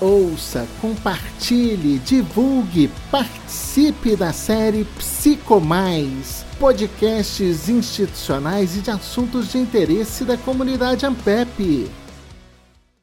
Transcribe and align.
ouça, 0.00 0.66
compartilhe, 0.80 1.98
divulgue, 1.98 2.90
participe 3.10 4.16
da 4.16 4.32
série 4.32 4.84
Psicomais, 4.96 6.44
podcasts 6.58 7.68
institucionais 7.68 8.76
e 8.76 8.80
de 8.80 8.90
assuntos 8.90 9.52
de 9.52 9.58
interesse 9.58 10.24
da 10.24 10.36
comunidade 10.36 11.06
Ampep. 11.06 11.90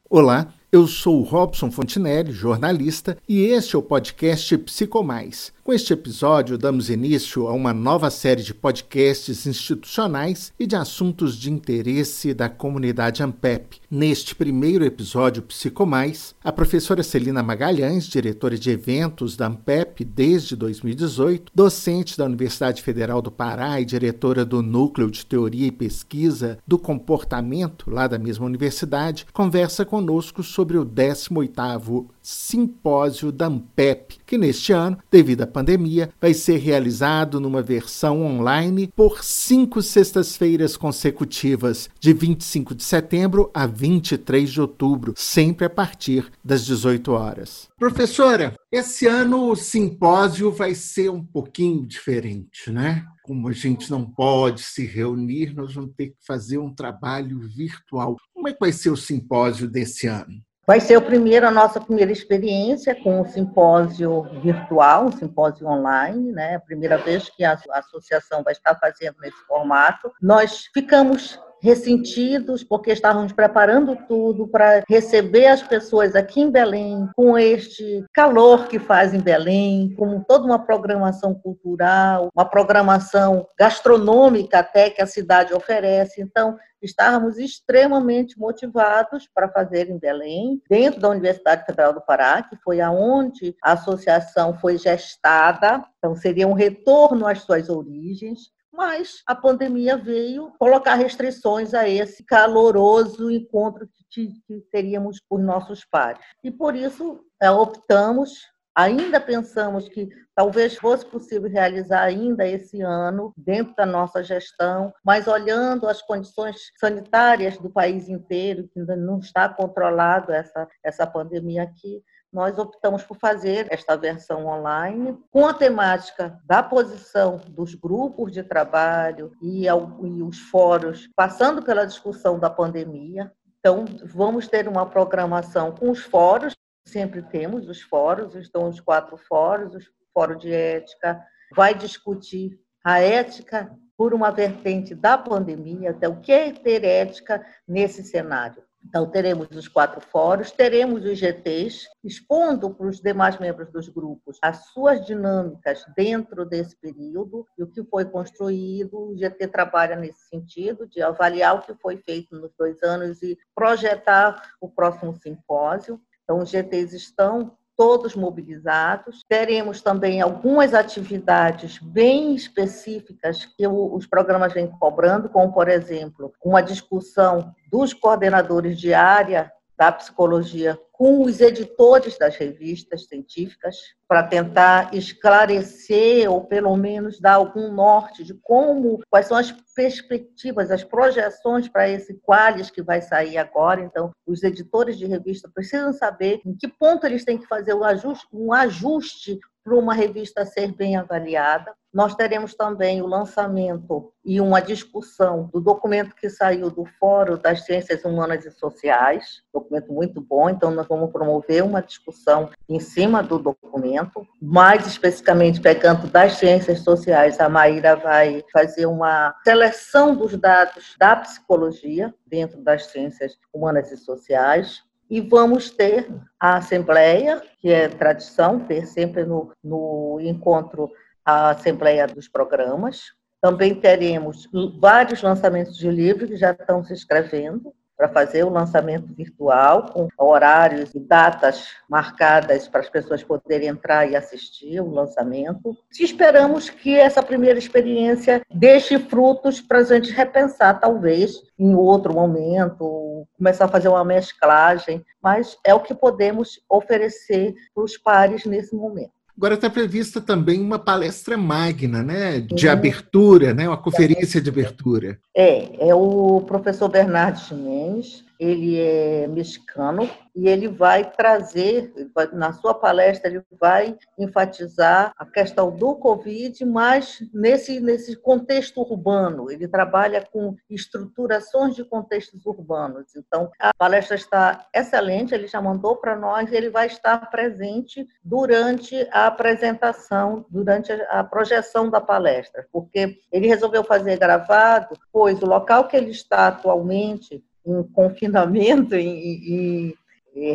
Olá, 0.08 0.52
eu 0.70 0.86
sou 0.86 1.22
Robson 1.22 1.70
Fontinelli, 1.70 2.32
jornalista, 2.32 3.16
e 3.28 3.40
este 3.42 3.76
é 3.76 3.78
o 3.78 3.82
podcast 3.82 4.56
Psicomais. 4.58 5.52
Com 5.64 5.72
este 5.72 5.92
episódio, 5.92 6.58
damos 6.58 6.90
início 6.90 7.46
a 7.46 7.52
uma 7.52 7.72
nova 7.72 8.10
série 8.10 8.42
de 8.42 8.52
podcasts 8.52 9.46
institucionais 9.46 10.52
e 10.58 10.66
de 10.66 10.74
assuntos 10.74 11.36
de 11.36 11.52
interesse 11.52 12.34
da 12.34 12.48
comunidade 12.48 13.22
Ampep. 13.22 13.80
Neste 13.88 14.34
primeiro 14.34 14.84
episódio 14.84 15.40
Psicomais, 15.40 16.34
a 16.42 16.50
professora 16.50 17.04
Celina 17.04 17.44
Magalhães, 17.44 18.08
diretora 18.08 18.58
de 18.58 18.70
eventos 18.70 19.36
da 19.36 19.46
Ampep 19.46 20.04
desde 20.04 20.56
2018, 20.56 21.52
docente 21.54 22.18
da 22.18 22.24
Universidade 22.24 22.82
Federal 22.82 23.22
do 23.22 23.30
Pará 23.30 23.80
e 23.80 23.84
diretora 23.84 24.44
do 24.44 24.62
Núcleo 24.62 25.12
de 25.12 25.24
Teoria 25.24 25.68
e 25.68 25.70
Pesquisa 25.70 26.58
do 26.66 26.76
Comportamento, 26.76 27.88
lá 27.88 28.08
da 28.08 28.18
mesma 28.18 28.46
universidade, 28.46 29.28
conversa 29.32 29.84
conosco 29.84 30.42
sobre 30.42 30.76
o 30.76 30.84
18º 30.84 32.08
Simpósio 32.22 33.32
da 33.32 33.46
Ampep, 33.46 34.18
que 34.24 34.38
neste 34.38 34.72
ano, 34.72 34.96
devido 35.10 35.42
à 35.42 35.46
pandemia, 35.46 36.10
vai 36.20 36.32
ser 36.32 36.58
realizado 36.58 37.40
numa 37.40 37.60
versão 37.60 38.24
online 38.24 38.86
por 38.94 39.24
cinco 39.24 39.82
sextas-feiras 39.82 40.76
consecutivas, 40.76 41.90
de 41.98 42.12
25 42.12 42.74
de 42.74 42.84
setembro 42.84 43.50
a 43.52 43.66
23 43.66 44.48
de 44.48 44.60
outubro, 44.60 45.14
sempre 45.16 45.66
a 45.66 45.70
partir 45.70 46.30
das 46.44 46.64
18 46.64 47.10
horas. 47.12 47.68
Professora, 47.76 48.54
esse 48.70 49.06
ano 49.06 49.50
o 49.50 49.56
simpósio 49.56 50.52
vai 50.52 50.74
ser 50.74 51.10
um 51.10 51.24
pouquinho 51.24 51.84
diferente, 51.84 52.70
né? 52.70 53.04
Como 53.22 53.48
a 53.48 53.52
gente 53.52 53.90
não 53.90 54.04
pode 54.04 54.62
se 54.62 54.86
reunir, 54.86 55.54
nós 55.54 55.74
vamos 55.74 55.92
ter 55.96 56.08
que 56.08 56.16
fazer 56.26 56.58
um 56.58 56.72
trabalho 56.72 57.40
virtual. 57.40 58.16
Como 58.32 58.48
é 58.48 58.52
que 58.52 58.60
vai 58.60 58.72
ser 58.72 58.90
o 58.90 58.96
simpósio 58.96 59.68
desse 59.68 60.06
ano? 60.06 60.42
Vai 60.64 60.78
ser 60.78 60.96
o 60.96 61.02
primeiro, 61.02 61.44
a 61.44 61.50
nossa 61.50 61.80
primeira 61.80 62.12
experiência 62.12 62.94
com 62.94 63.20
o 63.20 63.26
simpósio 63.26 64.22
virtual, 64.40 65.06
um 65.06 65.12
simpósio 65.12 65.66
online, 65.66 66.30
né? 66.30 66.54
A 66.54 66.60
primeira 66.60 66.96
vez 66.96 67.28
que 67.28 67.42
a 67.42 67.58
associação 67.72 68.44
vai 68.44 68.52
estar 68.52 68.76
fazendo 68.76 69.16
nesse 69.20 69.38
formato. 69.48 70.12
Nós 70.22 70.66
ficamos 70.72 71.36
ressentidos 71.62 72.64
porque 72.64 72.90
estávamos 72.90 73.32
preparando 73.32 73.96
tudo 74.08 74.48
para 74.48 74.82
receber 74.88 75.46
as 75.46 75.62
pessoas 75.62 76.16
aqui 76.16 76.40
em 76.40 76.50
Belém 76.50 77.08
com 77.14 77.38
este 77.38 78.04
calor 78.12 78.66
que 78.66 78.80
faz 78.80 79.14
em 79.14 79.20
Belém, 79.20 79.94
com 79.96 80.20
toda 80.20 80.44
uma 80.44 80.58
programação 80.58 81.32
cultural, 81.32 82.30
uma 82.34 82.44
programação 82.44 83.46
gastronômica 83.56 84.58
até 84.58 84.90
que 84.90 85.00
a 85.00 85.06
cidade 85.06 85.54
oferece. 85.54 86.20
Então, 86.20 86.58
estávamos 86.82 87.38
extremamente 87.38 88.36
motivados 88.36 89.28
para 89.32 89.48
fazer 89.48 89.88
em 89.88 89.98
Belém, 89.98 90.60
dentro 90.68 91.00
da 91.00 91.10
Universidade 91.10 91.64
Federal 91.64 91.92
do 91.92 92.00
Pará, 92.00 92.42
que 92.42 92.56
foi 92.56 92.80
aonde 92.80 93.54
a 93.62 93.72
associação 93.72 94.52
foi 94.54 94.76
gestada. 94.76 95.84
Então, 95.98 96.16
seria 96.16 96.48
um 96.48 96.54
retorno 96.54 97.24
às 97.24 97.42
suas 97.42 97.68
origens 97.68 98.50
mas 98.72 99.22
a 99.26 99.34
pandemia 99.34 99.96
veio 99.96 100.52
colocar 100.58 100.94
restrições 100.94 101.74
a 101.74 101.88
esse 101.88 102.24
caloroso 102.24 103.30
encontro 103.30 103.88
que, 104.10 104.32
teríamos 104.70 105.20
com 105.28 105.38
nossos 105.38 105.84
pares. 105.84 106.22
E 106.42 106.50
por 106.50 106.74
isso 106.74 107.24
é, 107.40 107.50
optamos, 107.50 108.46
ainda 108.74 109.20
pensamos 109.20 109.88
que 109.88 110.08
talvez 110.34 110.76
fosse 110.76 111.04
possível 111.04 111.50
realizar 111.50 112.02
ainda 112.02 112.46
esse 112.46 112.80
ano, 112.80 113.32
dentro 113.36 113.74
da 113.74 113.84
nossa 113.84 114.22
gestão, 114.22 114.92
mas 115.04 115.28
olhando 115.28 115.86
as 115.86 116.00
condições 116.00 116.56
sanitárias 116.78 117.58
do 117.58 117.70
país 117.70 118.08
inteiro, 118.08 118.68
que 118.68 118.80
ainda 118.80 118.96
não 118.96 119.18
está 119.18 119.48
controlado 119.48 120.32
essa, 120.32 120.66
essa 120.82 121.06
pandemia 121.06 121.62
aqui, 121.62 122.02
nós 122.32 122.58
optamos 122.58 123.02
por 123.02 123.16
fazer 123.16 123.66
esta 123.70 123.94
versão 123.96 124.46
online 124.46 125.18
com 125.30 125.46
a 125.46 125.52
temática 125.52 126.40
da 126.46 126.62
posição 126.62 127.40
dos 127.48 127.74
grupos 127.74 128.32
de 128.32 128.42
trabalho 128.42 129.32
e, 129.42 129.66
os 129.70 130.38
fóruns, 130.38 131.10
passando 131.14 131.62
pela 131.62 131.84
discussão 131.84 132.38
da 132.38 132.48
pandemia. 132.48 133.30
Então, 133.60 133.84
vamos 134.04 134.48
ter 134.48 134.66
uma 134.66 134.86
programação 134.86 135.72
com 135.72 135.90
os 135.90 136.00
fóruns, 136.00 136.54
sempre 136.86 137.22
temos 137.22 137.68
os 137.68 137.82
fóruns, 137.82 138.34
estão 138.34 138.68
os 138.68 138.80
quatro 138.80 139.16
fóruns, 139.16 139.74
o 139.74 139.80
fórum 140.14 140.36
de 140.36 140.52
ética, 140.52 141.22
vai 141.54 141.74
discutir 141.74 142.58
a 142.82 142.98
ética 142.98 143.70
por 143.96 144.14
uma 144.14 144.30
vertente 144.30 144.94
da 144.94 145.16
pandemia, 145.16 145.90
até 145.90 146.08
o 146.08 146.20
que 146.20 146.32
é 146.32 146.50
ter 146.50 146.82
ética 146.82 147.44
nesse 147.68 148.02
cenário. 148.02 148.64
Então, 148.84 149.08
teremos 149.08 149.48
os 149.50 149.68
quatro 149.68 150.00
fóruns, 150.00 150.50
teremos 150.50 151.04
os 151.04 151.18
GTs, 151.18 151.88
expondo 152.04 152.74
para 152.74 152.86
os 152.86 153.00
demais 153.00 153.38
membros 153.38 153.70
dos 153.70 153.88
grupos 153.88 154.38
as 154.42 154.66
suas 154.66 155.04
dinâmicas 155.06 155.84
dentro 155.96 156.44
desse 156.44 156.76
período 156.76 157.46
e 157.56 157.62
o 157.62 157.68
que 157.68 157.82
foi 157.84 158.04
construído. 158.04 159.10
O 159.10 159.16
GT 159.16 159.48
trabalha 159.48 159.96
nesse 159.96 160.28
sentido, 160.28 160.86
de 160.86 161.00
avaliar 161.00 161.56
o 161.56 161.62
que 161.62 161.74
foi 161.74 161.96
feito 161.96 162.34
nos 162.34 162.52
dois 162.58 162.82
anos 162.82 163.22
e 163.22 163.38
projetar 163.54 164.54
o 164.60 164.68
próximo 164.68 165.16
simpósio. 165.16 166.00
Então, 166.24 166.40
os 166.40 166.50
GTs 166.50 166.96
estão 166.96 167.56
todos 167.76 168.14
mobilizados. 168.14 169.24
Teremos 169.28 169.80
também 169.80 170.20
algumas 170.20 170.74
atividades 170.74 171.78
bem 171.78 172.34
específicas 172.34 173.44
que 173.44 173.66
os 173.66 174.06
programas 174.06 174.52
vêm 174.52 174.66
cobrando, 174.66 175.28
como, 175.28 175.52
por 175.52 175.68
exemplo, 175.68 176.32
uma 176.44 176.62
discussão 176.62 177.54
dos 177.70 177.92
coordenadores 177.92 178.78
de 178.78 178.92
área 178.92 179.52
da 179.76 179.90
psicologia 179.90 180.78
com 180.92 181.22
os 181.22 181.40
editores 181.40 182.16
das 182.16 182.36
revistas 182.36 183.06
científicas 183.06 183.76
para 184.06 184.22
tentar 184.22 184.94
esclarecer 184.94 186.30
ou 186.30 186.44
pelo 186.44 186.76
menos 186.76 187.18
dar 187.18 187.34
algum 187.34 187.72
norte 187.72 188.22
de 188.22 188.34
como, 188.34 189.00
quais 189.10 189.26
são 189.26 189.36
as 189.36 189.50
perspectivas, 189.74 190.70
as 190.70 190.84
projeções 190.84 191.68
para 191.68 191.88
esse 191.88 192.14
Qualis 192.20 192.70
que 192.70 192.82
vai 192.82 193.02
sair 193.02 193.36
agora. 193.36 193.80
Então, 193.80 194.12
os 194.26 194.44
editores 194.44 194.96
de 194.96 195.06
revista 195.06 195.50
precisam 195.52 195.92
saber 195.92 196.40
em 196.46 196.54
que 196.54 196.68
ponto 196.68 197.04
eles 197.04 197.24
têm 197.24 197.38
que 197.38 197.48
fazer 197.48 197.74
um 197.74 197.82
ajuste, 197.82 198.26
um 198.32 198.52
ajuste 198.52 199.40
para 199.64 199.76
uma 199.76 199.94
revista 199.94 200.44
ser 200.44 200.72
bem 200.72 200.96
avaliada. 200.96 201.72
Nós 201.92 202.14
teremos 202.14 202.54
também 202.54 203.02
o 203.02 203.06
lançamento 203.06 204.12
e 204.24 204.40
uma 204.40 204.60
discussão 204.60 205.50
do 205.52 205.60
documento 205.60 206.14
que 206.14 206.30
saiu 206.30 206.70
do 206.70 206.86
Fórum 206.98 207.36
das 207.36 207.66
Ciências 207.66 208.02
Humanas 208.02 208.46
e 208.46 208.50
Sociais, 208.50 209.42
documento 209.52 209.92
muito 209.92 210.18
bom, 210.18 210.48
então 210.48 210.70
nós 210.70 210.86
vamos 210.86 211.12
promover 211.12 211.62
uma 211.62 211.82
discussão 211.82 212.48
em 212.66 212.80
cima 212.80 213.22
do 213.22 213.38
documento, 213.38 214.26
mais 214.40 214.86
especificamente 214.86 215.60
pegando 215.60 216.06
das 216.06 216.34
ciências 216.34 216.80
sociais, 216.80 217.38
a 217.38 217.48
Maíra 217.48 217.94
vai 217.94 218.42
fazer 218.50 218.86
uma 218.86 219.34
seleção 219.44 220.14
dos 220.14 220.34
dados 220.34 220.96
da 220.98 221.14
psicologia 221.16 222.14
dentro 222.26 222.62
das 222.62 222.86
ciências 222.86 223.36
humanas 223.52 223.92
e 223.92 223.98
sociais, 223.98 224.82
e 225.12 225.20
vamos 225.20 225.68
ter 225.68 226.08
a 226.40 226.56
Assembleia, 226.56 227.42
que 227.60 227.68
é 227.68 227.86
tradição, 227.86 228.58
ter 228.60 228.86
sempre 228.86 229.26
no, 229.26 229.52
no 229.62 230.18
encontro 230.22 230.90
a 231.22 231.50
Assembleia 231.50 232.06
dos 232.06 232.28
Programas. 232.28 233.12
Também 233.38 233.74
teremos 233.74 234.48
vários 234.80 235.20
lançamentos 235.20 235.76
de 235.76 235.90
livros 235.90 236.30
que 236.30 236.36
já 236.38 236.52
estão 236.52 236.82
se 236.82 236.94
escrevendo 236.94 237.74
para 238.02 238.08
fazer 238.08 238.42
o 238.42 238.50
lançamento 238.50 239.14
virtual, 239.14 239.86
com 239.92 240.08
horários 240.18 240.92
e 240.92 240.98
datas 240.98 241.68
marcadas 241.88 242.66
para 242.66 242.80
as 242.80 242.88
pessoas 242.88 243.22
poderem 243.22 243.68
entrar 243.68 244.10
e 244.10 244.16
assistir 244.16 244.80
o 244.80 244.90
lançamento. 244.90 245.76
Esperamos 246.00 246.68
que 246.68 246.98
essa 246.98 247.22
primeira 247.22 247.60
experiência 247.60 248.42
deixe 248.52 248.98
frutos 248.98 249.60
para 249.60 249.78
a 249.78 249.84
gente 249.84 250.10
repensar, 250.10 250.80
talvez, 250.80 251.44
em 251.56 251.76
outro 251.76 252.12
momento, 252.12 253.24
começar 253.38 253.66
a 253.66 253.68
fazer 253.68 253.86
uma 253.86 254.04
mesclagem, 254.04 255.04
mas 255.22 255.56
é 255.64 255.72
o 255.72 255.78
que 255.78 255.94
podemos 255.94 256.60
oferecer 256.68 257.54
para 257.72 257.84
os 257.84 257.96
pares 257.96 258.44
nesse 258.44 258.74
momento. 258.74 259.21
Agora 259.36 259.54
está 259.54 259.70
prevista 259.70 260.20
também 260.20 260.60
uma 260.60 260.78
palestra 260.78 261.36
magna, 261.36 262.02
né, 262.02 262.40
de 262.40 262.66
uhum. 262.66 262.72
abertura, 262.72 263.54
né, 263.54 263.66
uma 263.66 263.76
conferência 263.76 264.40
de 264.40 264.50
abertura. 264.50 265.18
É, 265.34 265.88
é 265.88 265.94
o 265.94 266.42
professor 266.46 266.88
Bernardo 266.88 267.40
Chimenez, 267.40 268.24
ele 268.42 268.80
é 268.80 269.28
mexicano 269.28 270.10
e 270.34 270.48
ele 270.48 270.66
vai 270.66 271.08
trazer, 271.08 271.92
na 272.32 272.52
sua 272.52 272.74
palestra, 272.74 273.30
ele 273.30 273.42
vai 273.60 273.96
enfatizar 274.18 275.12
a 275.16 275.24
questão 275.24 275.70
do 275.70 275.94
Covid, 275.94 276.64
mas 276.64 277.22
nesse, 277.32 277.78
nesse 277.78 278.16
contexto 278.16 278.80
urbano. 278.80 279.50
Ele 279.50 279.68
trabalha 279.68 280.26
com 280.32 280.56
estruturações 280.68 281.76
de 281.76 281.84
contextos 281.84 282.44
urbanos. 282.44 283.14
Então, 283.14 283.50
a 283.60 283.72
palestra 283.74 284.16
está 284.16 284.66
excelente, 284.74 285.34
ele 285.34 285.46
já 285.46 285.60
mandou 285.60 285.96
para 285.96 286.16
nós, 286.16 286.50
ele 286.50 286.70
vai 286.70 286.86
estar 286.86 287.30
presente 287.30 288.08
durante 288.24 289.06
a 289.12 289.26
apresentação, 289.26 290.46
durante 290.48 290.90
a 290.92 291.22
projeção 291.22 291.90
da 291.90 292.00
palestra, 292.00 292.66
porque 292.72 293.18
ele 293.30 293.46
resolveu 293.46 293.84
fazer 293.84 294.18
gravado, 294.18 294.96
pois 295.12 295.40
o 295.42 295.46
local 295.46 295.86
que 295.86 295.96
ele 295.96 296.10
está 296.10 296.48
atualmente 296.48 297.44
em 297.66 297.82
confinamento, 297.84 298.94
em 298.94 299.94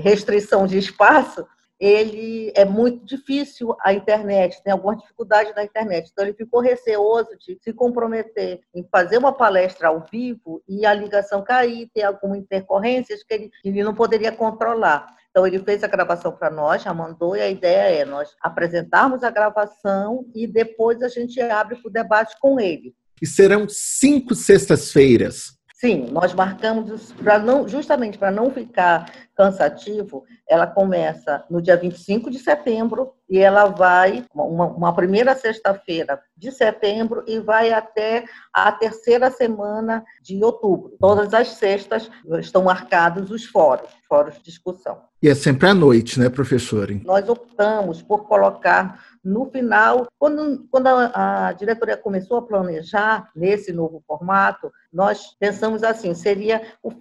restrição 0.01 0.65
de 0.65 0.77
espaço, 0.77 1.45
ele 1.79 2.51
é 2.55 2.65
muito 2.65 3.05
difícil 3.05 3.75
a 3.81 3.93
internet, 3.93 4.61
tem 4.63 4.73
alguma 4.73 4.95
dificuldade 4.95 5.53
na 5.55 5.63
internet. 5.63 6.09
Então, 6.11 6.25
ele 6.25 6.33
ficou 6.33 6.59
receoso 6.59 7.29
de 7.39 7.57
se 7.61 7.71
comprometer 7.71 8.61
em 8.73 8.87
fazer 8.91 9.17
uma 9.17 9.31
palestra 9.31 9.89
ao 9.89 10.03
vivo 10.11 10.61
e 10.67 10.85
a 10.85 10.93
ligação 10.93 11.43
cair, 11.43 11.89
ter 11.93 12.01
alguma 12.01 12.37
intercorrência 12.37 13.15
que 13.27 13.33
ele, 13.33 13.51
ele 13.63 13.83
não 13.83 13.93
poderia 13.93 14.31
controlar. 14.31 15.07
Então, 15.29 15.45
ele 15.45 15.59
fez 15.59 15.83
a 15.83 15.87
gravação 15.87 16.31
para 16.31 16.49
nós, 16.49 16.81
já 16.81 16.93
mandou, 16.93 17.35
e 17.35 17.41
a 17.41 17.49
ideia 17.49 18.01
é 18.01 18.05
nós 18.05 18.35
apresentarmos 18.41 19.23
a 19.23 19.29
gravação 19.29 20.25
e 20.33 20.47
depois 20.47 21.03
a 21.03 21.07
gente 21.07 21.39
abre 21.39 21.75
para 21.75 21.89
o 21.89 21.93
debate 21.93 22.35
com 22.39 22.59
ele. 22.59 22.95
E 23.21 23.27
serão 23.27 23.67
cinco 23.69 24.33
sextas-feiras. 24.33 25.56
Sim, 25.79 26.07
nós 26.11 26.33
marcamos 26.33 27.11
para 27.13 27.37
não, 27.37 27.67
justamente 27.67 28.17
para 28.17 28.31
não 28.31 28.49
ficar 28.49 29.11
cansativo, 29.37 30.25
ela 30.49 30.65
começa 30.65 31.45
no 31.49 31.61
dia 31.61 31.77
25 31.77 32.31
de 32.31 32.39
setembro 32.39 33.13
e 33.29 33.37
ela 33.37 33.67
vai 33.67 34.25
uma, 34.33 34.65
uma 34.65 34.95
primeira 34.95 35.35
sexta-feira 35.35 36.19
de 36.35 36.51
setembro 36.51 37.23
e 37.27 37.39
vai 37.39 37.71
até 37.71 38.25
a 38.51 38.71
terceira 38.71 39.29
semana 39.29 40.03
de 40.23 40.43
outubro. 40.43 40.95
Todas 40.99 41.33
as 41.33 41.49
sextas 41.49 42.09
estão 42.39 42.63
marcados 42.63 43.29
os 43.29 43.45
fóruns, 43.45 43.91
fóruns 44.07 44.35
de 44.37 44.43
discussão. 44.43 45.01
E 45.21 45.29
é 45.29 45.35
sempre 45.35 45.67
à 45.67 45.73
noite, 45.73 46.19
né, 46.19 46.29
professora? 46.29 46.87
Nós 47.03 47.27
optamos 47.27 48.01
por 48.01 48.27
colocar 48.27 49.03
no 49.23 49.49
final, 49.51 50.07
quando, 50.17 50.65
quando 50.71 50.87
a, 50.87 51.47
a 51.47 51.53
diretoria 51.53 51.97
começou 51.97 52.37
a 52.37 52.41
planejar 52.41 53.29
nesse 53.35 53.73
novo 53.73 54.01
formato, 54.07 54.71
nós 54.93 55.35
pensamos 55.39 55.83
assim, 55.83 56.13
seria 56.13 56.61
o, 56.81 56.91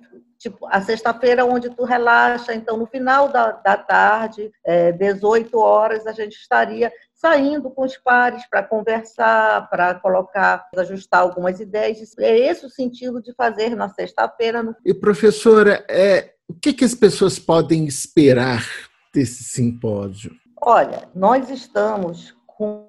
tipo, 0.46 0.66
a 0.70 0.80
sexta-feira 0.80 1.44
onde 1.44 1.70
tu 1.70 1.84
relaxa, 1.84 2.54
então 2.54 2.76
no 2.76 2.86
final 2.86 3.28
da, 3.28 3.50
da 3.50 3.76
tarde, 3.76 4.52
é, 4.64 4.92
18 4.92 5.58
horas, 5.58 6.06
a 6.06 6.12
gente 6.12 6.36
estaria 6.36 6.92
saindo 7.14 7.68
com 7.70 7.84
os 7.84 7.96
pares 7.96 8.46
para 8.48 8.62
conversar, 8.62 9.68
para 9.68 9.94
colocar, 9.96 10.68
ajustar 10.76 11.20
algumas 11.22 11.58
ideias. 11.58 12.16
É 12.18 12.38
esse 12.38 12.64
o 12.64 12.70
sentido 12.70 13.20
de 13.20 13.34
fazer 13.34 13.74
na 13.74 13.88
sexta-feira. 13.88 14.62
No... 14.62 14.76
E 14.84 14.94
professora, 14.94 15.84
é, 15.88 16.34
o 16.46 16.54
que, 16.54 16.72
que 16.72 16.84
as 16.84 16.94
pessoas 16.94 17.38
podem 17.38 17.86
esperar 17.86 18.64
desse 19.12 19.42
simpósio? 19.42 20.30
Olha, 20.60 21.08
nós 21.14 21.50
estamos 21.50 22.36
com, 22.46 22.88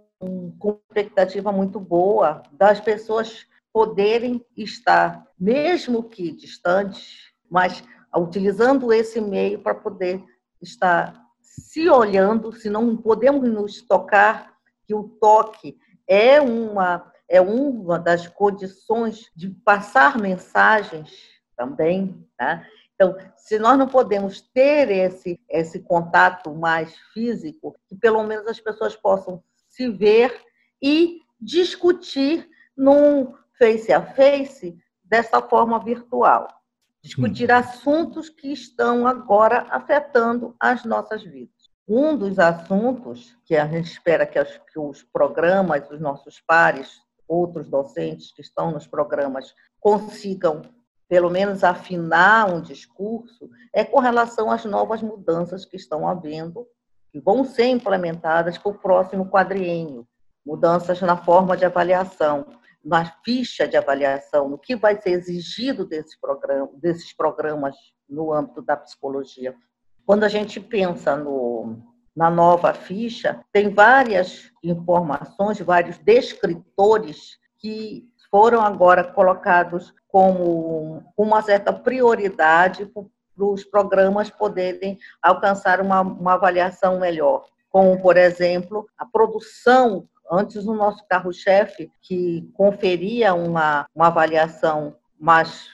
com 0.60 0.80
expectativa 0.90 1.52
muito 1.52 1.80
boa 1.80 2.44
das 2.52 2.80
pessoas 2.80 3.48
poderem 3.74 4.44
estar, 4.56 5.26
mesmo 5.40 6.04
que 6.04 6.32
distantes, 6.32 7.28
mas 7.50 7.84
utilizando 8.16 8.92
esse 8.92 9.20
meio 9.22 9.60
para 9.60 9.76
poder 9.76 10.24
estar 10.62 11.28
se 11.42 11.90
olhando, 11.90 12.52
se 12.52 12.70
não 12.70 12.96
podemos 12.96 13.48
nos 13.50 13.82
tocar, 13.82 14.54
que 14.86 14.94
o 14.94 15.04
toque 15.04 15.78
é 16.08 16.40
uma, 16.40 17.12
é 17.28 17.42
uma 17.42 18.00
das 18.00 18.28
condições 18.28 19.32
de 19.36 19.50
passar 19.50 20.18
mensagens 20.18 21.12
também, 21.56 22.26
tá? 22.38 22.66
Então, 22.96 23.16
se 23.36 23.60
nós 23.60 23.78
não 23.78 23.88
podemos 23.88 24.42
ter 24.42 24.90
esse, 24.90 25.40
esse 25.50 25.80
contato 25.80 26.54
mais 26.56 26.96
físico, 27.14 27.76
que 27.88 27.96
pelo 27.96 28.24
menos 28.24 28.48
as 28.48 28.60
pessoas 28.60 28.96
possam 28.96 29.44
se 29.68 29.90
ver 29.90 30.42
e 30.82 31.20
discutir 31.40 32.50
num 32.76 33.34
face 33.58 33.92
a 33.92 34.02
face 34.02 34.78
dessa 35.04 35.42
forma 35.42 35.84
virtual 35.84 36.48
discutir 37.04 37.52
assuntos 37.52 38.30
que 38.30 38.52
estão 38.52 39.08
agora 39.08 39.66
afetando 39.70 40.56
as 40.60 40.84
nossas 40.84 41.24
vidas. 41.24 41.56
Um 41.88 42.18
dos 42.18 42.38
assuntos 42.38 43.38
que 43.46 43.56
a 43.56 43.66
gente 43.66 43.90
espera 43.90 44.26
que, 44.26 44.38
as, 44.38 44.58
que 44.72 44.78
os 44.78 45.04
programas, 45.04 45.90
os 45.90 46.02
nossos 46.02 46.42
pares, 46.42 47.00
outros 47.28 47.70
docentes 47.70 48.32
que 48.34 48.42
estão 48.42 48.72
nos 48.72 48.88
programas 48.88 49.54
consigam 49.80 50.62
pelo 51.08 51.30
menos 51.30 51.64
afinar 51.64 52.54
um 52.54 52.62
discurso, 52.62 53.50
é 53.74 53.84
com 53.84 54.00
relação 54.00 54.52
às 54.52 54.66
novas 54.66 55.02
mudanças 55.02 55.66
que 55.66 55.78
estão 55.78 56.08
havendo, 56.08 56.68
que 57.12 57.20
vão 57.20 57.46
ser 57.46 57.68
implementadas 57.68 58.58
para 58.58 58.72
o 58.72 58.78
próximo 58.78 59.30
quadriênio, 59.30 60.06
mudanças 60.46 61.02
na 61.02 61.16
forma 61.16 61.56
de 61.56 61.66
avaliação, 61.66 62.46
na 62.88 63.04
ficha 63.24 63.68
de 63.68 63.76
avaliação, 63.76 64.48
no 64.48 64.58
que 64.58 64.74
vai 64.74 65.00
ser 65.02 65.10
exigido 65.10 65.86
desse 65.86 66.18
programa, 66.22 66.70
desses 66.76 67.12
programas 67.12 67.76
no 68.10 68.32
âmbito 68.32 68.62
da 68.62 68.78
psicologia. 68.78 69.54
Quando 70.06 70.24
a 70.24 70.30
gente 70.30 70.58
pensa 70.58 71.18
no, 71.18 71.84
na 72.16 72.30
nova 72.30 72.74
ficha, 72.74 73.44
tem 73.52 73.74
várias 73.74 74.50
informações, 74.64 75.60
vários 75.60 75.98
descritores 75.98 77.38
que 77.58 78.08
foram 78.32 78.62
agora 78.62 79.04
colocados 79.04 79.94
como 80.08 81.04
uma 81.18 81.42
certa 81.42 81.74
prioridade 81.74 82.86
para 82.86 83.04
os 83.46 83.66
programas 83.66 84.30
poderem 84.30 84.98
alcançar 85.22 85.82
uma, 85.82 86.00
uma 86.00 86.36
avaliação 86.36 87.00
melhor, 87.00 87.46
como, 87.70 88.02
por 88.02 88.16
exemplo, 88.16 88.88
a 88.98 89.06
produção 89.06 90.08
Antes, 90.32 90.66
o 90.66 90.74
nosso 90.74 91.06
carro-chefe, 91.08 91.92
que 92.02 92.50
conferia 92.54 93.34
uma, 93.34 93.86
uma 93.96 94.08
avaliação 94.08 94.96
mais 95.20 95.68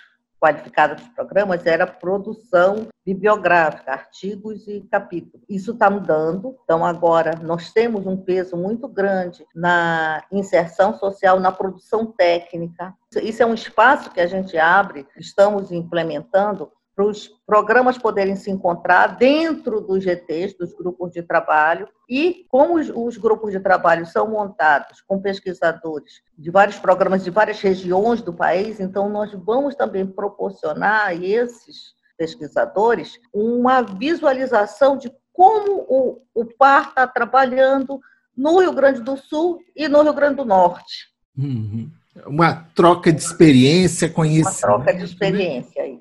qualificada 0.44 0.96
dos 0.96 1.08
programas, 1.10 1.66
era 1.66 1.88
produção 1.88 2.88
bibliográfica, 3.06 3.94
artigos 3.94 4.68
e 4.68 4.82
capítulos. 4.92 5.46
Isso 5.48 5.72
está 5.72 5.90
mudando, 5.90 6.58
então 6.66 6.86
agora 6.86 7.40
nós 7.42 7.72
temos 7.72 8.06
um 8.06 8.18
peso 8.18 8.58
muito 8.58 8.86
grande 8.90 9.46
na 9.56 10.22
inserção 10.30 10.98
social, 10.98 11.40
na 11.40 11.50
produção 11.50 12.06
técnica. 12.06 12.94
Isso 13.22 13.42
é 13.42 13.46
um 13.46 13.54
espaço 13.54 14.12
que 14.12 14.20
a 14.20 14.28
gente 14.28 14.58
abre, 14.58 15.08
estamos 15.18 15.72
implementando 15.72 16.70
para 16.96 17.06
os 17.06 17.28
programas 17.46 17.98
poderem 17.98 18.36
se 18.36 18.52
encontrar 18.52 19.18
dentro 19.18 19.82
dos 19.82 20.04
GTs, 20.04 20.56
dos 20.58 20.74
grupos 20.74 21.12
de 21.12 21.24
trabalho, 21.24 21.88
e 22.08 22.46
como 22.50 22.76
os, 22.76 22.92
os, 22.94 23.18
grupos 23.18 23.52
de 23.52 23.60
trabalho 23.60 24.06
são 24.06 24.30
montados 24.30 25.02
com 25.02 25.20
pesquisadores 25.20 26.22
de 26.38 26.52
vários 26.52 26.78
programas 26.78 27.24
de 27.24 27.32
várias 27.32 27.60
regiões 27.60 28.22
do 28.22 28.34
país, 28.34 28.80
então 28.80 29.10
nós 29.10 29.32
vamos 29.34 29.76
também 29.76 30.06
proporcionar 30.06 31.08
a 31.08 31.14
esses 31.16 31.94
pesquisadores 32.18 33.20
uma 33.34 33.82
visualização 33.82 34.98
de 34.98 35.12
como 35.32 35.86
o, 35.90 36.22
o 36.34 36.46
PAR 36.46 36.90
está 36.90 37.08
trabalhando 37.08 38.00
no 38.38 38.60
Rio 38.60 38.72
Grande 38.72 39.02
do 39.02 39.18
Sul 39.18 39.60
e 39.76 39.88
no 39.88 40.04
Rio 40.04 40.14
Grande 40.14 40.36
do 40.36 40.46
Norte. 40.46 41.12
Uhum. 41.36 41.90
Uma 42.28 42.68
troca 42.76 43.12
de 43.12 43.22
experiência, 43.22 44.08
conhecimento. 44.08 44.68
Uma 44.68 44.84
troca 44.84 44.94
de 44.94 45.04
experiência. 45.04 45.93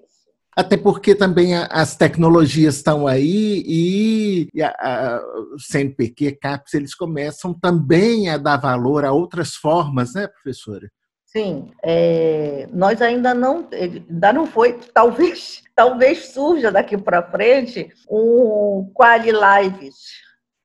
Até 0.54 0.76
porque 0.76 1.14
também 1.14 1.54
as 1.56 1.96
tecnologias 1.96 2.76
estão 2.76 3.06
aí 3.06 3.62
e, 3.66 4.62
a, 4.62 5.20
CNPq, 5.58 6.32
CAPES, 6.32 6.74
eles 6.74 6.94
começam 6.94 7.54
também 7.54 8.28
a 8.28 8.36
dar 8.36 8.58
valor 8.58 9.04
a 9.04 9.12
outras 9.12 9.54
formas, 9.54 10.12
né, 10.12 10.26
professora? 10.28 10.90
Sim, 11.24 11.70
é, 11.82 12.68
nós 12.70 13.00
ainda 13.00 13.32
não, 13.32 13.66
ainda 13.72 14.32
não 14.34 14.46
foi, 14.46 14.78
talvez, 14.92 15.62
talvez 15.74 16.26
surja 16.26 16.70
daqui 16.70 16.98
para 16.98 17.22
frente 17.30 17.90
um 18.10 18.90
Quali 18.92 19.30
Lives, 19.30 19.96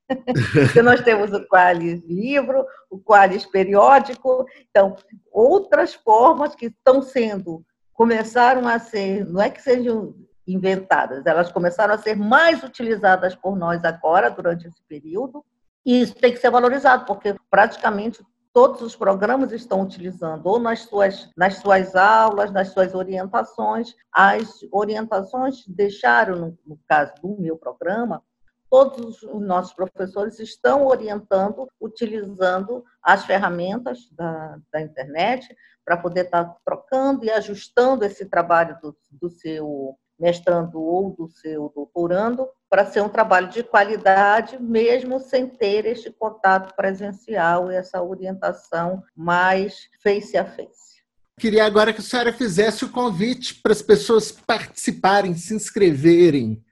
porque 0.54 0.82
nós 0.82 1.00
temos 1.02 1.32
o 1.32 1.48
Qualis 1.48 2.02
livro, 2.06 2.66
o 2.90 3.00
Qualis 3.00 3.46
periódico, 3.46 4.46
então 4.70 4.98
outras 5.32 5.94
formas 5.94 6.54
que 6.54 6.66
estão 6.66 7.02
sendo 7.02 7.66
começaram 7.98 8.68
a 8.68 8.78
ser, 8.78 9.26
não 9.26 9.42
é 9.42 9.50
que 9.50 9.60
sejam 9.60 10.14
inventadas, 10.48 11.26
elas 11.26 11.52
começaram 11.52 11.96
a 11.96 11.98
ser 11.98 12.16
mais 12.16 12.64
utilizadas 12.64 13.36
por 13.36 13.58
nós 13.58 13.84
agora, 13.84 14.30
durante 14.30 14.68
esse 14.68 14.82
período, 14.88 15.44
e 15.84 16.02
isso 16.02 16.14
tem 16.14 16.32
que 16.32 16.38
ser 16.38 16.52
valorizado, 16.52 17.06
porque 17.06 17.36
praticamente 17.50 18.24
todos 18.54 18.82
os 18.82 18.96
programas 18.96 19.52
estão 19.52 19.82
utilizando, 19.82 20.46
ou 20.46 20.60
nas 20.60 20.82
suas, 20.82 21.30
nas 21.36 21.56
suas 21.56 21.96
aulas, 21.96 22.52
nas 22.52 22.70
suas 22.70 22.94
orientações. 22.94 23.96
As 24.12 24.60
orientações 24.72 25.66
deixaram, 25.68 26.36
no, 26.36 26.58
no 26.66 26.80
caso 26.88 27.14
do 27.22 27.36
meu 27.40 27.58
programa, 27.58 28.22
todos 28.70 29.24
os 29.24 29.42
nossos 29.42 29.74
professores 29.74 30.40
estão 30.40 30.86
orientando, 30.86 31.68
utilizando 31.80 32.84
as 33.02 33.26
ferramentas 33.26 34.10
da, 34.12 34.58
da 34.72 34.82
internet 34.82 35.56
para 35.86 35.98
poder 35.98 36.26
estar 36.26 36.44
tá 36.44 36.58
trocando 36.66 37.26
e 37.26 37.32
ajustando 37.32 38.04
esse 38.04 38.26
trabalho 38.26 38.78
do, 38.82 38.96
do 39.10 39.30
seu 39.30 39.98
mestrando 40.20 40.82
ou 40.82 41.12
do 41.16 41.30
seu 41.30 41.72
doutorando 41.74 42.48
para 42.70 42.86
ser 42.86 43.02
um 43.02 43.10
trabalho 43.10 43.50
de 43.50 43.64
qualidade, 43.64 44.62
mesmo 44.62 45.20
sem 45.20 45.48
ter 45.48 45.86
este 45.86 46.12
contato 46.12 46.76
presencial 46.76 47.72
e 47.72 47.76
essa 47.76 48.02
orientação 48.02 49.04
mais 49.16 49.88
face 50.02 50.36
a 50.36 50.44
face. 50.44 50.98
Queria 51.40 51.66
agora 51.66 51.94
que 51.94 52.02
a 52.02 52.04
senhora 52.04 52.34
fizesse 52.34 52.84
o 52.84 52.90
convite 52.90 53.62
para 53.62 53.72
as 53.72 53.82
pessoas 53.82 54.32
participarem, 54.32 55.36
se 55.36 55.54
inscreverem. 55.54 56.64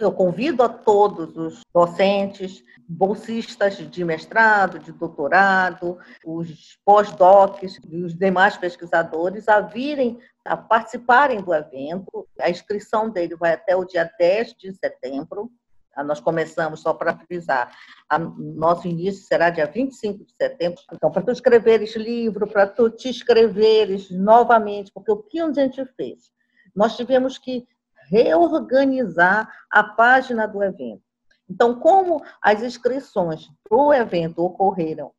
Eu 0.00 0.12
convido 0.12 0.62
a 0.62 0.68
todos 0.68 1.36
os 1.36 1.60
docentes, 1.74 2.62
bolsistas 2.88 3.76
de 3.76 4.04
mestrado, 4.04 4.78
de 4.78 4.92
doutorado, 4.92 5.98
os 6.24 6.78
pós-docs 6.84 7.78
e 7.88 8.02
os 8.02 8.14
demais 8.14 8.56
pesquisadores 8.56 9.48
a 9.48 9.60
virem 9.60 10.18
a 10.44 10.56
participarem 10.56 11.40
do 11.40 11.52
evento. 11.52 12.26
A 12.40 12.48
inscrição 12.48 13.10
dele 13.10 13.36
vai 13.36 13.52
até 13.52 13.76
o 13.76 13.84
dia 13.84 14.10
10 14.18 14.54
de 14.54 14.72
setembro. 14.72 15.50
Ah, 15.94 16.04
nós 16.04 16.20
começamos, 16.20 16.80
só 16.80 16.94
para 16.94 17.18
frisar, 17.18 17.76
a, 18.08 18.18
nosso 18.18 18.86
início 18.86 19.26
será 19.26 19.50
dia 19.50 19.66
25 19.66 20.24
de 20.24 20.32
setembro. 20.32 20.80
Então, 20.92 21.10
para 21.10 21.22
tu 21.22 21.32
escreveres 21.32 21.96
livro, 21.96 22.46
para 22.46 22.68
tu 22.68 22.88
te 22.88 23.08
escreveres 23.08 24.08
novamente, 24.10 24.92
porque 24.92 25.10
o 25.10 25.16
que 25.16 25.40
a 25.40 25.52
gente 25.52 25.84
fez? 25.96 26.30
Nós 26.74 26.96
tivemos 26.96 27.36
que 27.36 27.66
reorganizar 28.10 29.48
a 29.70 29.82
página 29.82 30.46
do 30.46 30.62
evento. 30.62 31.02
Então, 31.50 31.80
como 31.80 32.22
as 32.42 32.62
inscrições 32.62 33.48
para 33.66 33.78
o 33.78 33.94
evento 33.94 34.44
ocorreram 34.44 35.12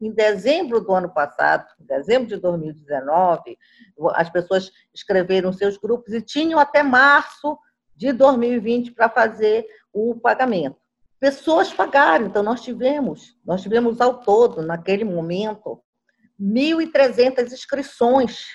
em 0.00 0.10
dezembro 0.10 0.80
do 0.80 0.92
ano 0.92 1.12
passado, 1.12 1.66
em 1.78 1.84
dezembro 1.84 2.28
de 2.28 2.36
2019, 2.36 3.58
as 4.14 4.30
pessoas 4.30 4.72
escreveram 4.94 5.52
seus 5.52 5.76
grupos 5.76 6.14
e 6.14 6.22
tinham 6.22 6.58
até 6.58 6.82
março 6.82 7.58
de 7.94 8.12
2020 8.12 8.92
para 8.92 9.10
fazer 9.10 9.66
o 9.92 10.14
pagamento. 10.14 10.76
Pessoas 11.20 11.72
pagaram, 11.72 12.26
então 12.26 12.42
nós 12.42 12.62
tivemos, 12.62 13.36
nós 13.44 13.62
tivemos 13.62 14.00
ao 14.00 14.20
todo, 14.20 14.62
naquele 14.62 15.04
momento, 15.04 15.82
1.300 16.40 17.52
inscrições 17.52 18.46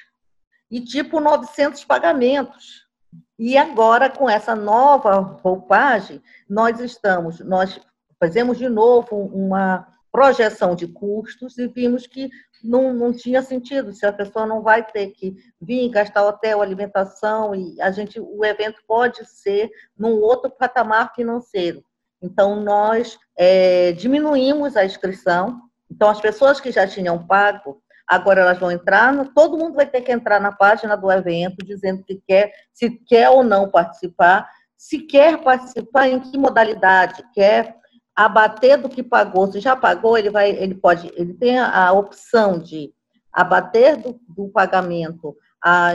e 0.69 0.81
tipo 0.81 1.19
900 1.19 1.85
pagamentos. 1.85 2.88
E 3.37 3.57
agora, 3.57 4.09
com 4.09 4.29
essa 4.29 4.55
nova 4.55 5.15
roupagem, 5.19 6.21
nós 6.47 6.79
estamos, 6.79 7.39
nós 7.39 7.79
fazemos 8.19 8.57
de 8.57 8.67
novo 8.67 9.15
uma 9.15 9.87
projeção 10.11 10.75
de 10.75 10.87
custos 10.87 11.57
e 11.57 11.67
vimos 11.67 12.05
que 12.05 12.29
não, 12.63 12.93
não 12.93 13.13
tinha 13.13 13.41
sentido 13.41 13.93
se 13.93 14.05
a 14.05 14.11
pessoa 14.11 14.45
não 14.45 14.61
vai 14.61 14.85
ter 14.85 15.11
que 15.11 15.35
vir 15.61 15.89
gastar 15.89 16.27
hotel, 16.27 16.61
alimentação 16.61 17.55
e 17.55 17.79
a 17.81 17.91
gente 17.91 18.19
o 18.19 18.43
evento 18.43 18.81
pode 18.85 19.25
ser 19.25 19.69
num 19.97 20.19
outro 20.19 20.51
patamar 20.51 21.13
financeiro. 21.15 21.83
Então 22.21 22.61
nós 22.61 23.17
é, 23.37 23.93
diminuímos 23.93 24.75
a 24.75 24.83
inscrição. 24.83 25.61
Então 25.89 26.09
as 26.09 26.19
pessoas 26.19 26.59
que 26.59 26.71
já 26.71 26.85
tinham 26.85 27.25
pago 27.25 27.81
Agora 28.09 28.41
elas 28.41 28.57
vão 28.57 28.71
entrar, 28.71 29.13
todo 29.35 29.55
mundo 29.55 29.75
vai 29.75 29.85
ter 29.85 30.01
que 30.01 30.11
entrar 30.11 30.41
na 30.41 30.51
página 30.51 30.97
do 30.97 31.11
evento 31.11 31.63
dizendo 31.63 32.03
que 32.03 32.19
quer, 32.27 32.51
se 32.73 32.89
quer 32.89 33.29
ou 33.29 33.43
não 33.43 33.69
participar, 33.69 34.49
se 34.75 34.99
quer 34.99 35.43
participar, 35.43 36.07
em 36.07 36.19
que 36.19 36.35
modalidade, 36.35 37.23
quer 37.35 37.75
abater 38.15 38.77
do 38.77 38.89
que 38.89 39.03
pagou. 39.03 39.51
Se 39.51 39.59
já 39.59 39.75
pagou, 39.75 40.17
ele 40.17 40.31
vai, 40.31 40.49
ele 40.49 40.73
pode, 40.73 41.11
ele 41.15 41.35
tem 41.35 41.59
a 41.59 41.91
opção 41.91 42.57
de 42.57 42.91
abater 43.31 43.97
do, 43.97 44.19
do 44.27 44.49
pagamento 44.49 45.37
a 45.61 45.91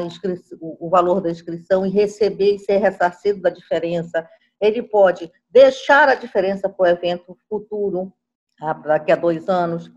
o 0.60 0.88
valor 0.88 1.20
da 1.20 1.30
inscrição 1.30 1.84
e 1.84 1.90
receber 1.90 2.54
e 2.54 2.58
ser 2.58 2.76
ressarcido 2.76 3.40
da 3.40 3.50
diferença. 3.50 4.28
Ele 4.60 4.82
pode 4.82 5.32
deixar 5.50 6.08
a 6.08 6.14
diferença 6.14 6.68
para 6.68 6.84
o 6.84 6.86
evento 6.86 7.36
futuro, 7.48 8.12
daqui 8.84 9.10
a 9.10 9.16
dois 9.16 9.48
anos. 9.48 9.90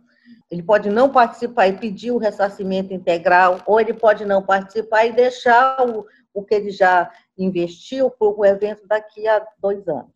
Ele 0.50 0.64
pode 0.64 0.90
não 0.90 1.12
participar 1.12 1.68
e 1.68 1.78
pedir 1.78 2.12
o 2.12 2.18
ressarcimento 2.18 2.94
integral, 2.94 3.62
ou 3.66 3.80
ele 3.80 3.94
pode 3.94 4.26
não 4.26 4.42
participar 4.42 5.06
e 5.06 5.12
deixar 5.12 5.88
o, 5.88 6.06
o 6.34 6.44
que 6.44 6.56
ele 6.56 6.72
já 6.72 7.12
investiu 7.38 8.10
para 8.10 8.28
o 8.28 8.46
evento 8.46 8.88
daqui 8.88 9.28
a 9.28 9.46
dois 9.60 9.88
anos. 9.88 10.16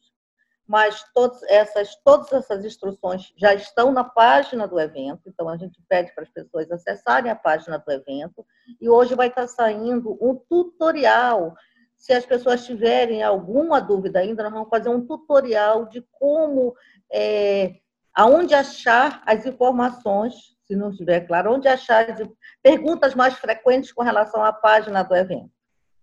Mas 0.65 1.03
todas 1.13 1.43
essas, 1.43 1.95
todas 1.97 2.31
essas 2.31 2.63
instruções 2.63 3.33
já 3.35 3.53
estão 3.53 3.91
na 3.91 4.05
página 4.05 4.65
do 4.65 4.79
evento, 4.79 5.21
então 5.27 5.49
a 5.49 5.57
gente 5.57 5.77
pede 5.89 6.13
para 6.15 6.23
as 6.23 6.29
pessoas 6.29 6.71
acessarem 6.71 7.29
a 7.29 7.35
página 7.35 7.77
do 7.77 7.91
evento, 7.91 8.45
e 8.79 8.87
hoje 8.87 9.13
vai 9.13 9.27
estar 9.27 9.47
saindo 9.47 10.17
um 10.21 10.33
tutorial. 10.33 11.55
Se 11.97 12.13
as 12.13 12.25
pessoas 12.25 12.65
tiverem 12.65 13.21
alguma 13.21 13.81
dúvida 13.81 14.19
ainda, 14.19 14.43
nós 14.43 14.53
vamos 14.53 14.69
fazer 14.69 14.87
um 14.87 15.05
tutorial 15.05 15.87
de 15.87 16.01
como 16.13 16.73
é, 17.11 17.75
aonde 18.13 18.53
achar 18.53 19.21
as 19.25 19.45
informações, 19.45 20.33
se 20.65 20.75
não 20.75 20.89
estiver 20.89 21.21
claro, 21.21 21.53
onde 21.53 21.67
achar 21.67 22.09
as 22.09 22.27
perguntas 22.61 23.15
mais 23.15 23.33
frequentes 23.35 23.91
com 23.91 24.03
relação 24.03 24.43
à 24.43 24.51
página 24.51 25.03
do 25.03 25.15
evento. 25.15 25.51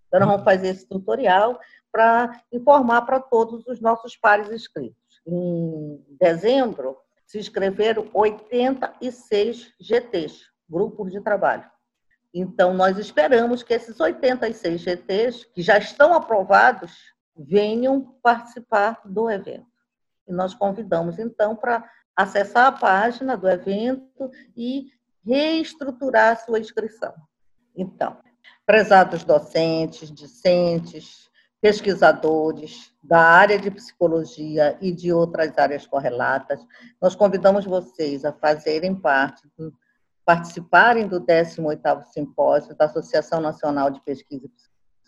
Então, 0.06 0.20
nós 0.20 0.28
vamos 0.30 0.44
fazer 0.44 0.68
esse 0.68 0.86
tutorial 0.86 1.60
para 1.92 2.42
informar 2.52 3.02
para 3.02 3.20
todos 3.20 3.66
os 3.66 3.80
nossos 3.80 4.16
pares 4.16 4.50
inscritos. 4.50 5.20
Em 5.26 6.02
dezembro, 6.18 6.96
se 7.26 7.38
inscreveram 7.38 8.08
86 8.14 9.74
GTs, 9.78 10.46
grupos 10.68 11.12
de 11.12 11.20
trabalho. 11.20 11.70
Então, 12.32 12.72
nós 12.72 12.98
esperamos 12.98 13.62
que 13.62 13.74
esses 13.74 13.98
86 14.00 14.80
GTs, 14.80 15.46
que 15.52 15.62
já 15.62 15.78
estão 15.78 16.14
aprovados, 16.14 16.92
venham 17.36 18.18
participar 18.22 19.00
do 19.04 19.30
evento. 19.30 19.67
E 20.28 20.32
nós 20.32 20.54
convidamos, 20.54 21.18
então, 21.18 21.56
para 21.56 21.88
acessar 22.14 22.66
a 22.66 22.72
página 22.72 23.36
do 23.36 23.48
evento 23.48 24.30
e 24.56 24.92
reestruturar 25.24 26.32
a 26.32 26.36
sua 26.36 26.58
inscrição. 26.58 27.14
Então, 27.74 28.16
prezados 28.66 29.24
docentes, 29.24 30.10
discentes, 30.10 31.28
pesquisadores 31.60 32.92
da 33.02 33.20
área 33.20 33.58
de 33.58 33.70
psicologia 33.70 34.76
e 34.80 34.92
de 34.92 35.12
outras 35.12 35.56
áreas 35.56 35.86
correlatas, 35.86 36.60
nós 37.00 37.14
convidamos 37.14 37.64
vocês 37.64 38.24
a 38.24 38.32
fazerem 38.32 38.94
parte, 38.94 39.42
do, 39.56 39.72
participarem 40.24 41.08
do 41.08 41.20
18º 41.20 42.04
Simpósio 42.04 42.76
da 42.76 42.84
Associação 42.84 43.40
Nacional 43.40 43.90
de 43.90 44.00
Pesquisa 44.02 44.48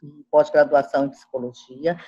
e 0.02 0.24
Pós-Graduação 0.30 1.04
em 1.04 1.10
Psicologia, 1.10 1.98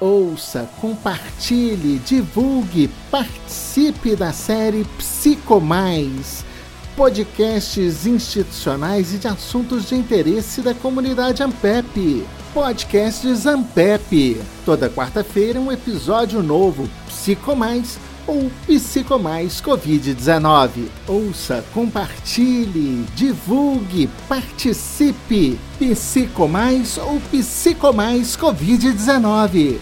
Ouça, 0.00 0.68
compartilhe, 0.80 1.98
divulgue, 1.98 2.88
participe 3.10 4.16
da 4.16 4.32
série 4.32 4.84
Psico 4.96 5.60
Mais, 5.60 6.44
podcasts 6.96 8.06
institucionais 8.06 9.12
e 9.12 9.18
de 9.18 9.28
assuntos 9.28 9.88
de 9.88 9.94
interesse 9.94 10.62
da 10.62 10.72
comunidade 10.74 11.42
Ampep. 11.42 12.26
Podcasts 12.54 13.46
Ampep. 13.46 14.40
Toda 14.64 14.88
quarta-feira 14.88 15.60
um 15.60 15.70
episódio 15.70 16.42
novo, 16.42 16.88
Psico 17.08 17.54
Mais 17.54 17.98
ou 18.26 18.50
Psicomais 18.66 19.60
Covid-19. 19.60 20.88
Ouça, 21.08 21.64
compartilhe, 21.72 23.04
divulgue, 23.14 24.08
participe. 24.28 25.58
Psicomais 25.78 26.98
ou 26.98 27.20
Psicomais 27.30 28.36
Covid-19. 28.36 29.78